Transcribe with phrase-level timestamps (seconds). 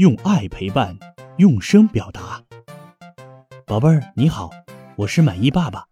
[0.00, 0.98] 用爱陪伴，
[1.36, 2.42] 用声表达。
[3.66, 4.48] 宝贝儿，你好，
[4.96, 5.84] 我是满意爸爸，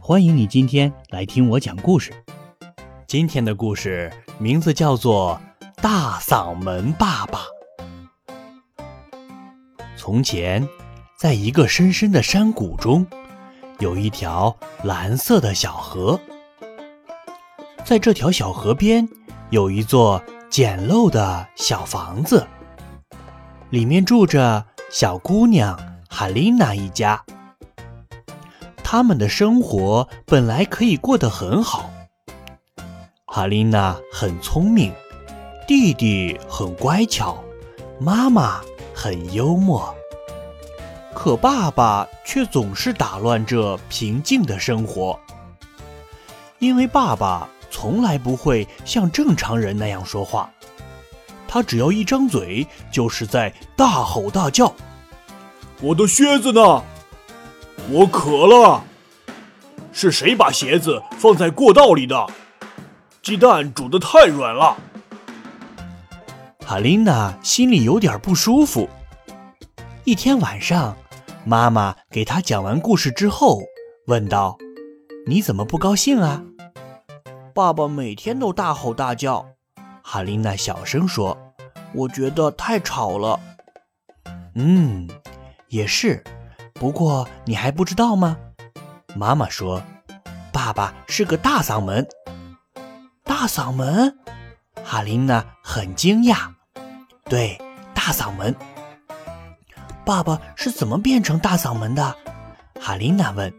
[0.00, 2.10] 欢迎你今天来听我讲故事。
[3.06, 5.38] 今天的故事名字叫做
[5.82, 7.40] 《大嗓门爸爸》。
[9.94, 10.66] 从前，
[11.18, 13.06] 在一个深深的山谷中，
[13.78, 16.18] 有一条蓝色的小河。
[17.84, 19.06] 在这条小河边，
[19.50, 22.48] 有一座简陋的小房子。
[23.70, 27.24] 里面住着小姑娘哈琳娜一家，
[28.82, 31.88] 他们的生活本来可以过得很好。
[33.26, 34.92] 哈琳娜很聪明，
[35.68, 37.44] 弟弟很乖巧，
[38.00, 38.60] 妈妈
[38.92, 39.94] 很幽默，
[41.14, 45.16] 可爸爸却总是打乱这平静的生活。
[46.58, 50.50] 因为爸爸从来不会像正常人那样说话。
[51.52, 54.72] 他只要一张嘴，就是在大吼大叫。
[55.82, 56.80] 我的靴子呢？
[57.90, 58.84] 我渴了。
[59.90, 62.24] 是谁把鞋子放在过道里的？
[63.20, 64.76] 鸡蛋煮的太软了。
[66.64, 68.88] 哈琳娜心里有点不舒服。
[70.04, 70.96] 一天晚上，
[71.44, 73.58] 妈妈给她讲完故事之后，
[74.06, 74.56] 问道
[75.26, 76.44] ：“你怎么不高兴啊？”
[77.52, 79.44] 爸爸每天都大吼大叫。
[80.02, 81.36] 哈琳娜小声说
[81.94, 83.38] ：“我觉得太吵了。
[84.54, 85.08] ”“嗯，
[85.68, 86.22] 也是。
[86.74, 88.36] 不过你还不知道吗？”
[89.14, 89.82] 妈妈说
[90.52, 92.06] ：“爸爸是个大嗓门。
[93.24, 94.18] ”“大嗓门？”
[94.84, 96.48] 哈琳娜很惊讶。
[97.28, 97.60] “对，
[97.94, 98.54] 大嗓门。
[100.04, 102.16] ”“爸爸是怎么变成大嗓门的？”
[102.80, 103.52] 哈琳娜问。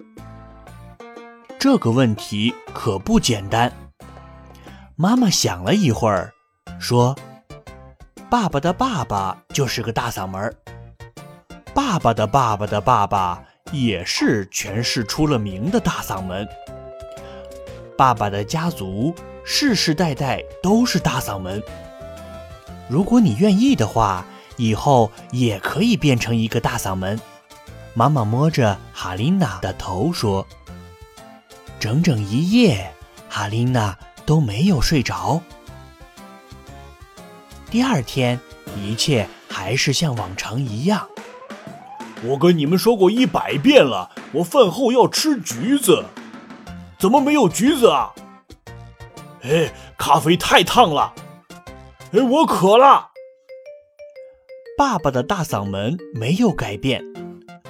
[1.59, 3.71] “这个问题可不简单。”
[5.01, 6.31] 妈妈想了一会儿，
[6.79, 7.17] 说
[8.29, 10.55] ：“爸爸的爸爸就是个大嗓门
[11.73, 16.47] 爸爸的爸爸的爸爸也是全市出了名的大嗓门。
[17.97, 19.11] 爸爸的家族
[19.43, 21.59] 世世代代都是大嗓门。
[22.87, 24.23] 如果你愿意的话，
[24.55, 27.19] 以后也可以变成一个大嗓门。”
[27.95, 30.45] 妈妈摸着哈琳娜的头说
[31.81, 32.93] ：“整整一夜，
[33.27, 35.41] 哈琳娜。”都没有睡着。
[37.69, 38.39] 第二天，
[38.75, 41.07] 一切还是像往常一样。
[42.23, 46.05] 我跟你们说过一百遍了，我饭后要吃橘子，
[46.99, 48.13] 怎么没有橘子啊？
[49.41, 51.13] 哎，咖啡太烫了。
[52.11, 53.07] 哎，我渴了。
[54.77, 57.03] 爸爸的大嗓门没有改变，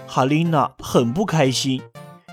[0.08, 1.82] 哈琳娜很不开心，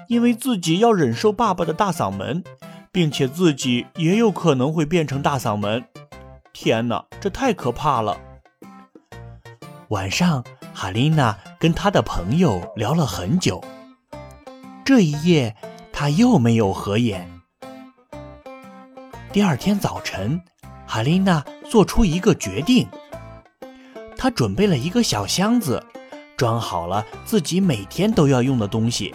[0.08, 2.42] 因为自己要忍受爸爸的大嗓门。
[2.90, 5.84] 并且自己也有可能会变成大嗓门，
[6.52, 8.18] 天哪，这太可怕了！
[9.88, 10.44] 晚上，
[10.74, 13.62] 哈琳娜跟她的朋友聊了很久。
[14.84, 15.54] 这一夜，
[15.92, 17.30] 她又没有合眼。
[19.32, 20.40] 第二天早晨，
[20.86, 22.88] 哈琳娜做出一个决定，
[24.16, 25.84] 她准备了一个小箱子，
[26.36, 29.14] 装好了自己每天都要用的东西，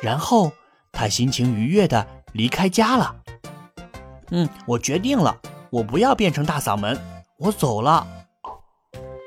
[0.00, 0.52] 然后
[0.92, 2.06] 她心情愉悦的。
[2.32, 3.16] 离开家了。
[4.30, 5.36] 嗯，我决定了，
[5.70, 6.98] 我不要变成大嗓门，
[7.36, 8.06] 我走了。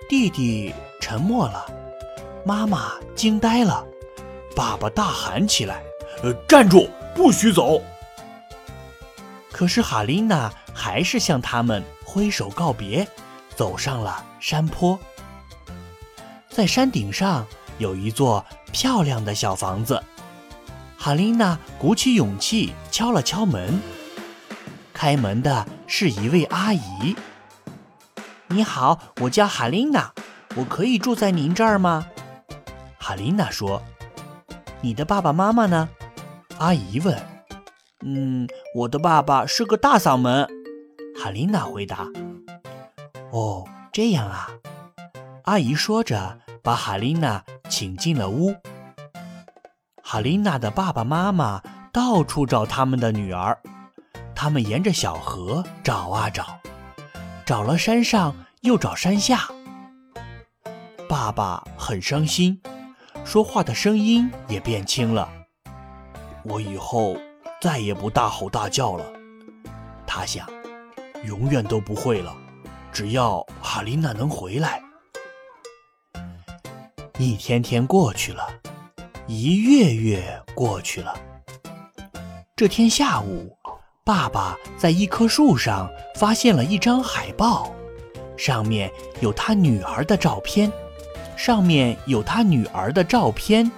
[0.10, 1.66] 弟弟沉默了，
[2.46, 3.86] 妈妈惊呆了，
[4.56, 5.82] 爸爸大喊起来
[6.24, 7.82] ：“呃，站住，不许走！”
[9.52, 13.08] 可是哈琳娜还是向他们挥手告别，
[13.56, 14.98] 走上了山坡。
[16.50, 17.46] 在山顶上
[17.78, 20.04] 有一座漂亮的小房子。
[20.98, 23.82] 哈琳娜鼓起勇气敲了敲门，
[24.94, 27.16] 开门的是一位阿姨。
[28.50, 30.14] 你好，我叫哈琳娜，
[30.56, 32.06] 我可以住在您这儿吗？
[33.00, 33.82] 哈琳娜说。
[34.82, 35.90] 你的爸爸妈妈呢？
[36.60, 37.20] 阿姨问。
[38.02, 40.48] 嗯，我的爸爸是个大嗓门。
[41.20, 42.06] 哈琳娜回答。
[43.32, 44.50] 哦，这样啊。
[45.46, 48.54] 阿姨说着，把哈琳娜请进了屋。
[50.04, 51.60] 哈琳娜的爸爸妈妈
[51.94, 53.56] 到处找他们的女儿，
[54.34, 56.58] 他们沿着小河找啊找，
[57.46, 59.48] 找了山上又找山下。
[61.08, 62.60] 爸爸很伤心，
[63.24, 65.30] 说话的声音也变轻了。
[66.44, 67.16] 我以后
[67.62, 69.06] 再也不大吼大叫了，
[70.08, 70.50] 他想，
[71.24, 72.36] 永远都不会了。
[72.92, 74.82] 只要哈琳娜能回来。
[77.20, 78.50] 一天天过去了。
[79.28, 81.16] 一月月过去了。
[82.56, 83.58] 这天下午，
[84.04, 87.74] 爸爸在一棵树上发现了一张海报，
[88.38, 88.92] 上面
[89.22, 90.72] 有他女儿的照片，
[91.36, 93.72] 上面有他女儿的照片。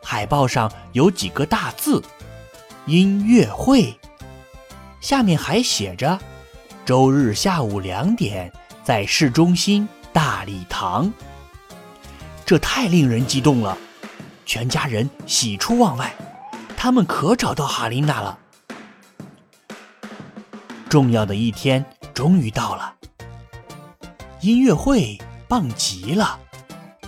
[0.00, 2.00] 海报上有几个大字
[2.86, 3.92] ：“音乐会”，
[5.02, 6.16] 下面还写着
[6.86, 8.52] ：“周日下午两点，
[8.84, 11.12] 在市中心大礼堂。”
[12.46, 13.76] 这太令人激动了，
[14.46, 16.14] 全家人喜出望外，
[16.80, 18.38] 他们可找到哈琳娜了。
[20.88, 21.84] 重要的一天
[22.14, 22.94] 终于到了，
[24.42, 26.38] 音乐会棒极了，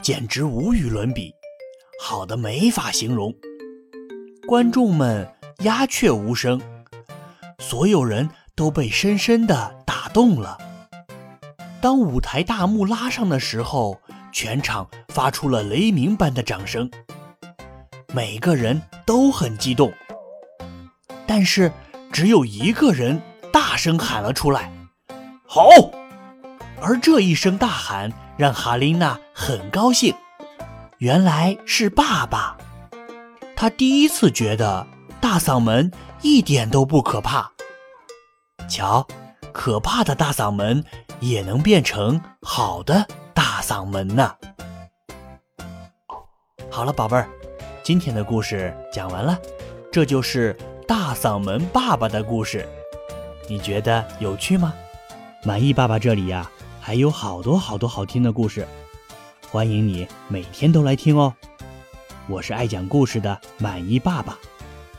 [0.02, 1.32] 简直无与伦比，
[2.02, 3.32] 好的没法形容。
[4.44, 6.60] 观众们鸦雀无声，
[7.60, 10.58] 所有人都被深深的打动了。
[11.80, 14.00] 当舞台大幕拉上的时候，
[14.32, 16.90] 全场发出了雷鸣般的掌声，
[18.12, 19.92] 每个人都很激动，
[21.26, 21.72] 但是
[22.12, 23.20] 只有一个人。
[23.52, 24.70] 大声喊了出来
[25.44, 25.68] ：“好！”
[26.80, 30.14] 而这一声大喊让哈琳娜很高兴，
[30.98, 32.56] 原来是爸爸。
[33.56, 34.86] 他第一次觉得
[35.20, 35.90] 大嗓门
[36.22, 37.50] 一点都不可怕。
[38.68, 39.04] 瞧，
[39.52, 40.84] 可怕的大嗓门
[41.18, 43.04] 也能变成好的
[43.34, 44.32] 大嗓门呢。
[46.70, 47.28] 好了，宝贝儿，
[47.82, 49.40] 今天的故事讲完了，
[49.90, 50.56] 这就是
[50.86, 52.68] 大嗓门爸爸的故事。
[53.48, 54.74] 你觉得有趣吗？
[55.44, 58.66] 满意爸爸这里呀，还有好多好多好听的故事，
[59.50, 61.34] 欢迎你每天都来听哦。
[62.28, 64.38] 我是爱讲故事的满意爸爸，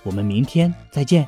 [0.01, 1.27] 我们明天再见。